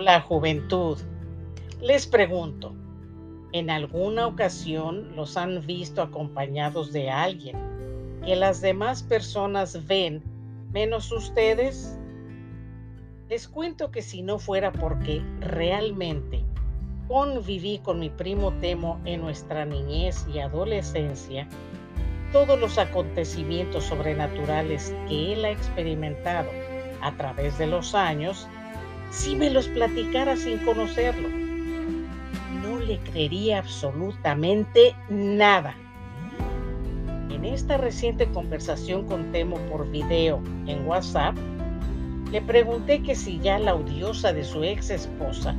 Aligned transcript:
Hola 0.00 0.22
juventud. 0.22 0.96
Les 1.82 2.06
pregunto, 2.06 2.72
¿en 3.52 3.68
alguna 3.68 4.28
ocasión 4.28 5.14
los 5.14 5.36
han 5.36 5.66
visto 5.66 6.00
acompañados 6.00 6.90
de 6.90 7.10
alguien 7.10 7.54
que 8.24 8.34
las 8.34 8.62
demás 8.62 9.02
personas 9.02 9.86
ven 9.86 10.22
menos 10.72 11.12
ustedes? 11.12 11.98
Les 13.28 13.46
cuento 13.46 13.90
que 13.90 14.00
si 14.00 14.22
no 14.22 14.38
fuera 14.38 14.72
porque 14.72 15.22
realmente 15.40 16.42
conviví 17.06 17.80
con 17.80 18.00
mi 18.00 18.08
primo 18.08 18.54
Temo 18.54 18.98
en 19.04 19.20
nuestra 19.20 19.66
niñez 19.66 20.26
y 20.32 20.38
adolescencia, 20.38 21.46
todos 22.32 22.58
los 22.58 22.78
acontecimientos 22.78 23.84
sobrenaturales 23.84 24.94
que 25.10 25.34
él 25.34 25.44
ha 25.44 25.50
experimentado 25.50 26.48
a 27.02 27.14
través 27.18 27.58
de 27.58 27.66
los 27.66 27.94
años, 27.94 28.48
si 29.10 29.36
me 29.36 29.50
los 29.50 29.68
platicara 29.68 30.36
sin 30.36 30.58
conocerlo, 30.58 31.28
no 32.62 32.78
le 32.78 32.98
creería 32.98 33.58
absolutamente 33.58 34.94
nada. 35.08 35.74
En 37.30 37.44
esta 37.44 37.76
reciente 37.76 38.26
conversación 38.30 39.06
con 39.06 39.32
Temo 39.32 39.56
por 39.70 39.90
video 39.90 40.40
en 40.66 40.86
WhatsApp, 40.86 41.36
le 42.30 42.40
pregunté 42.42 43.02
que 43.02 43.14
si 43.14 43.40
ya 43.40 43.58
la 43.58 43.74
odiosa 43.74 44.32
de 44.32 44.44
su 44.44 44.62
ex 44.62 44.90
esposa 44.90 45.54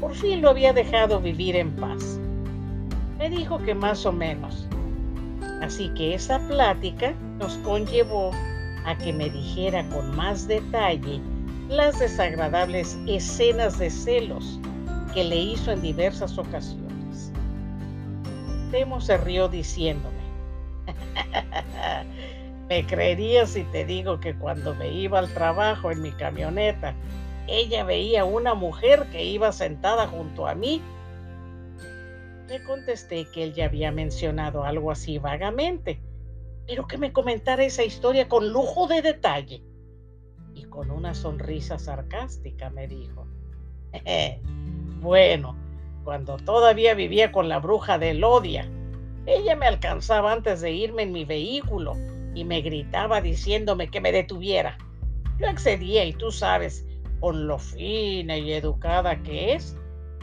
por 0.00 0.14
fin 0.14 0.42
lo 0.42 0.50
había 0.50 0.72
dejado 0.72 1.20
vivir 1.20 1.56
en 1.56 1.72
paz. 1.72 2.20
Me 3.18 3.28
dijo 3.28 3.58
que 3.58 3.74
más 3.74 4.06
o 4.06 4.12
menos. 4.12 4.66
Así 5.60 5.88
que 5.90 6.14
esa 6.14 6.38
plática 6.46 7.14
nos 7.38 7.56
conllevó 7.58 8.30
a 8.84 8.96
que 8.96 9.12
me 9.12 9.28
dijera 9.28 9.88
con 9.88 10.14
más 10.14 10.46
detalle 10.46 11.20
las 11.68 11.98
desagradables 11.98 12.98
escenas 13.06 13.78
de 13.78 13.90
celos 13.90 14.58
que 15.14 15.24
le 15.24 15.36
hizo 15.36 15.70
en 15.70 15.82
diversas 15.82 16.38
ocasiones. 16.38 17.32
Temo 18.70 19.00
se 19.00 19.16
rió 19.18 19.48
diciéndome, 19.48 20.16
me 22.68 22.86
creerías 22.86 23.50
si 23.50 23.64
te 23.64 23.84
digo 23.84 24.20
que 24.20 24.34
cuando 24.34 24.74
me 24.74 24.92
iba 24.92 25.18
al 25.18 25.32
trabajo 25.32 25.90
en 25.90 26.02
mi 26.02 26.12
camioneta 26.12 26.94
ella 27.48 27.82
veía 27.82 28.26
una 28.26 28.54
mujer 28.54 29.06
que 29.10 29.24
iba 29.24 29.50
sentada 29.52 30.06
junto 30.06 30.46
a 30.46 30.54
mí. 30.54 30.82
Le 32.46 32.62
contesté 32.62 33.26
que 33.32 33.42
él 33.42 33.54
ya 33.54 33.64
había 33.64 33.90
mencionado 33.90 34.64
algo 34.64 34.90
así 34.90 35.18
vagamente, 35.18 36.00
pero 36.66 36.86
que 36.86 36.98
me 36.98 37.12
comentara 37.12 37.64
esa 37.64 37.84
historia 37.84 38.28
con 38.28 38.52
lujo 38.52 38.86
de 38.86 39.00
detalle. 39.00 39.62
Con 40.78 40.92
una 40.92 41.12
sonrisa 41.12 41.76
sarcástica 41.76 42.70
me 42.70 42.86
dijo, 42.86 43.26
bueno, 45.00 45.56
cuando 46.04 46.36
todavía 46.36 46.94
vivía 46.94 47.32
con 47.32 47.48
la 47.48 47.58
bruja 47.58 47.98
de 47.98 48.14
Lodia, 48.14 48.70
ella 49.26 49.56
me 49.56 49.66
alcanzaba 49.66 50.32
antes 50.32 50.60
de 50.60 50.70
irme 50.70 51.02
en 51.02 51.10
mi 51.10 51.24
vehículo 51.24 51.94
y 52.32 52.44
me 52.44 52.60
gritaba 52.60 53.20
diciéndome 53.20 53.88
que 53.88 54.00
me 54.00 54.12
detuviera. 54.12 54.78
Yo 55.40 55.48
accedía 55.48 56.04
y 56.04 56.12
tú 56.12 56.30
sabes, 56.30 56.86
con 57.18 57.48
lo 57.48 57.58
fina 57.58 58.38
y 58.38 58.52
educada 58.52 59.20
que 59.24 59.54
es, 59.54 59.76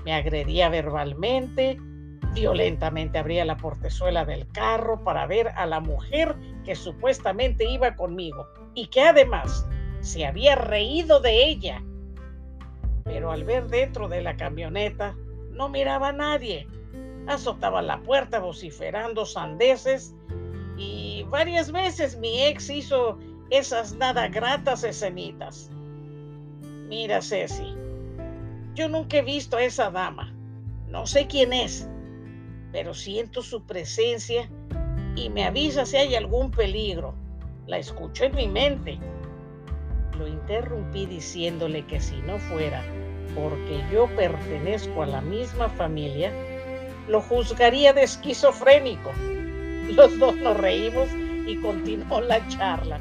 me 0.06 0.14
agredía 0.14 0.70
verbalmente, 0.70 1.78
violentamente 2.34 3.18
abría 3.18 3.44
la 3.44 3.58
portezuela 3.58 4.24
del 4.24 4.48
carro 4.54 5.04
para 5.04 5.28
ver 5.28 5.50
a 5.50 5.66
la 5.66 5.82
mujer 5.82 6.34
que 6.64 6.76
supuestamente 6.76 7.70
iba 7.70 7.98
conmigo 7.98 8.48
y 8.74 8.88
que 8.88 9.02
además 9.02 9.68
se 10.06 10.24
había 10.24 10.56
reído 10.56 11.20
de 11.20 11.50
ella. 11.50 11.84
Pero 13.06 13.32
al 13.32 13.44
ver 13.44 13.68
dentro 13.68 14.08
de 14.08 14.22
la 14.22 14.38
camioneta 14.38 15.16
no 15.52 15.68
miraba 15.68 16.10
a 16.10 16.14
nadie. 16.14 16.68
Azotaba 17.28 17.82
la 17.82 18.02
puerta 18.04 18.40
vociferando 18.40 19.26
sandeces 19.26 20.14
y 20.78 21.24
varias 21.30 21.72
veces 21.72 22.18
mi 22.18 22.44
ex 22.44 22.70
hizo 22.70 23.18
esas 23.50 23.96
nada 23.96 24.28
gratas 24.28 24.84
escenitas. 24.84 25.72
Mira, 26.88 27.20
Ceci, 27.20 27.74
yo 28.76 28.88
nunca 28.88 29.18
he 29.18 29.22
visto 29.24 29.58
a 29.58 29.64
esa 29.64 29.90
dama. 29.90 30.36
No 30.88 31.08
sé 31.08 31.26
quién 31.26 31.52
es, 31.52 31.90
pero 32.72 32.94
siento 32.94 33.42
su 33.42 33.66
presencia 33.66 34.52
y 35.16 35.32
me 35.32 35.46
avisa 35.46 35.84
si 35.84 35.98
hay 35.98 36.14
algún 36.14 36.52
peligro. 36.52 37.16
La 37.66 37.80
escucho 37.80 38.26
en 38.26 38.36
mi 38.36 38.48
mente. 38.48 39.00
Lo 40.18 40.28
interrumpí 40.28 41.06
diciéndole 41.06 41.86
que 41.86 42.00
si 42.00 42.22
no 42.22 42.38
fuera 42.38 42.84
porque 43.36 43.84
yo 43.92 44.08
pertenezco 44.16 45.04
a 45.04 45.08
la 45.08 45.22
misma 45.22 45.68
familia, 45.70 46.32
lo 47.08 47.22
juzgaría 47.22 47.94
de 47.94 48.04
esquizofrénico. 48.04 49.12
Los 49.90 50.18
dos 50.18 50.36
nos 50.38 50.58
reímos 50.58 51.10
y 51.46 51.58
continuó 51.58 52.22
la 52.22 52.48
charla. 52.48 53.00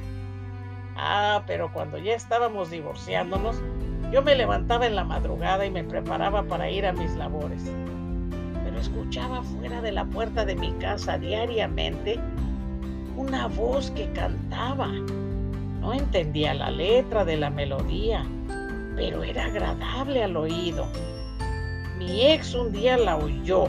Ah, 0.97 1.43
pero 1.47 1.73
cuando 1.73 1.99
ya 1.99 2.15
estábamos 2.15 2.71
divorciándonos, 2.71 3.57
yo 4.13 4.23
me 4.23 4.35
levantaba 4.35 4.87
en 4.87 4.95
la 4.95 5.05
madrugada 5.05 5.65
y 5.65 5.71
me 5.71 5.83
preparaba 5.83 6.43
para 6.43 6.71
ir 6.71 6.85
a 6.87 6.93
mis 6.93 7.13
labores. 7.15 7.63
Pero 8.65 8.79
escuchaba 8.79 9.43
fuera 9.43 9.81
de 9.81 9.93
la 9.93 10.05
puerta 10.05 10.45
de 10.45 10.55
mi 10.55 10.73
casa 10.75 11.19
diariamente 11.19 12.19
una 13.17 13.47
voz 13.49 13.91
que 13.93 14.11
cantaba. 14.13 14.91
No 15.85 15.93
entendía 15.93 16.55
la 16.55 16.71
letra 16.71 17.27
de 17.27 17.37
la 17.37 17.51
melodía, 17.51 18.25
pero 18.97 19.23
era 19.23 19.45
agradable 19.45 20.25
al 20.25 20.35
oído. 20.35 20.87
Mi 21.99 22.23
ex 22.23 22.55
un 22.55 22.73
día 22.73 22.97
la 22.97 23.19
oyó 23.19 23.69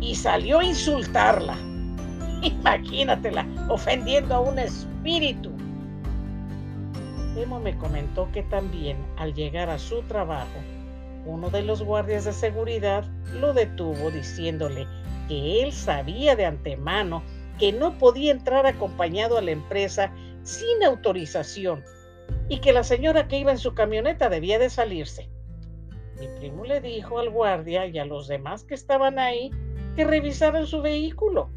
y 0.00 0.16
salió 0.16 0.58
a 0.58 0.64
insultarla. 0.64 1.56
Imagínatela 2.42 3.46
ofendiendo 3.68 4.34
a 4.34 4.40
un 4.40 4.58
espíritu. 4.58 5.52
Temo 7.36 7.60
me 7.60 7.78
comentó 7.78 8.28
que 8.32 8.42
también 8.42 8.96
al 9.16 9.32
llegar 9.32 9.70
a 9.70 9.78
su 9.78 10.02
trabajo, 10.02 10.58
uno 11.26 11.48
de 11.50 11.62
los 11.62 11.80
guardias 11.80 12.24
de 12.24 12.32
seguridad 12.32 13.04
lo 13.34 13.54
detuvo 13.54 14.10
diciéndole 14.10 14.88
que 15.28 15.62
él 15.62 15.72
sabía 15.72 16.34
de 16.34 16.44
antemano 16.44 17.22
que 17.60 17.72
no 17.72 17.96
podía 17.98 18.32
entrar 18.32 18.66
acompañado 18.66 19.38
a 19.38 19.42
la 19.42 19.52
empresa 19.52 20.10
sin 20.46 20.84
autorización 20.84 21.84
y 22.48 22.60
que 22.60 22.72
la 22.72 22.84
señora 22.84 23.26
que 23.26 23.38
iba 23.38 23.50
en 23.50 23.58
su 23.58 23.74
camioneta 23.74 24.28
debía 24.28 24.58
de 24.58 24.70
salirse. 24.70 25.28
Mi 26.20 26.28
primo 26.28 26.64
le 26.64 26.80
dijo 26.80 27.18
al 27.18 27.30
guardia 27.30 27.86
y 27.86 27.98
a 27.98 28.04
los 28.04 28.28
demás 28.28 28.62
que 28.62 28.74
estaban 28.74 29.18
ahí 29.18 29.50
que 29.96 30.04
revisaran 30.04 30.66
su 30.66 30.80
vehículo. 30.82 31.50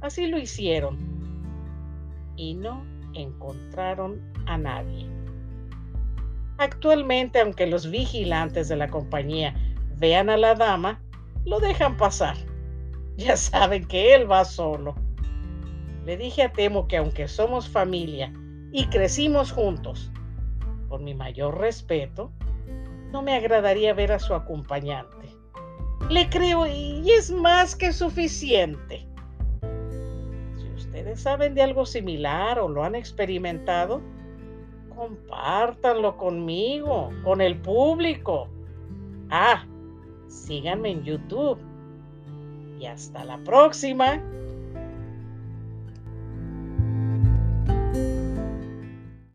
Así 0.00 0.26
lo 0.26 0.38
hicieron. 0.38 0.98
Y 2.36 2.54
no 2.54 2.84
encontraron 3.14 4.20
a 4.46 4.58
nadie. 4.58 5.06
Actualmente, 6.58 7.40
aunque 7.40 7.66
los 7.66 7.90
vigilantes 7.90 8.68
de 8.68 8.76
la 8.76 8.88
compañía 8.88 9.54
vean 9.96 10.30
a 10.30 10.36
la 10.36 10.54
dama, 10.56 11.00
lo 11.44 11.60
dejan 11.60 11.96
pasar. 11.96 12.36
Ya 13.16 13.36
saben 13.36 13.86
que 13.86 14.14
él 14.14 14.30
va 14.30 14.44
solo. 14.44 14.94
Le 16.04 16.16
dije 16.16 16.42
a 16.42 16.52
Temo 16.52 16.88
que 16.88 16.96
aunque 16.96 17.28
somos 17.28 17.68
familia 17.68 18.32
y 18.72 18.86
crecimos 18.86 19.52
juntos, 19.52 20.10
por 20.88 21.00
mi 21.00 21.14
mayor 21.14 21.58
respeto, 21.58 22.32
no 23.12 23.22
me 23.22 23.34
agradaría 23.34 23.94
ver 23.94 24.12
a 24.12 24.18
su 24.18 24.34
acompañante. 24.34 25.28
Le 26.08 26.28
creo 26.28 26.66
y 26.66 27.10
es 27.10 27.30
más 27.30 27.76
que 27.76 27.92
suficiente 27.92 29.10
ustedes 30.90 31.20
saben 31.20 31.54
de 31.54 31.62
algo 31.62 31.86
similar 31.86 32.58
o 32.58 32.68
lo 32.68 32.82
han 32.82 32.96
experimentado, 32.96 34.00
compártanlo 34.94 36.16
conmigo, 36.16 37.10
con 37.22 37.40
el 37.40 37.56
público. 37.60 38.48
Ah, 39.30 39.64
síganme 40.26 40.90
en 40.90 41.04
YouTube. 41.04 41.58
Y 42.80 42.86
hasta 42.86 43.24
la 43.24 43.38
próxima. 43.38 44.20